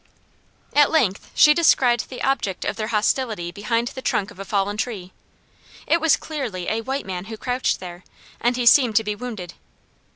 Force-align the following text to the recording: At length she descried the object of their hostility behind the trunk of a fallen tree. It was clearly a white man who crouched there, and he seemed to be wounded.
At 0.73 0.89
length 0.89 1.29
she 1.35 1.53
descried 1.53 1.99
the 1.99 2.23
object 2.23 2.65
of 2.65 2.75
their 2.75 2.87
hostility 2.87 3.51
behind 3.51 3.89
the 3.89 4.01
trunk 4.01 4.31
of 4.31 4.39
a 4.39 4.45
fallen 4.45 4.75
tree. 4.75 5.13
It 5.85 6.01
was 6.01 6.17
clearly 6.17 6.69
a 6.69 6.81
white 6.81 7.05
man 7.05 7.25
who 7.25 7.37
crouched 7.37 7.79
there, 7.79 8.03
and 8.39 8.57
he 8.57 8.65
seemed 8.65 8.95
to 8.95 9.03
be 9.03 9.13
wounded. 9.13 9.53